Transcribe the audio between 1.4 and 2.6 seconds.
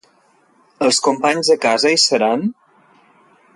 de casa hi seran?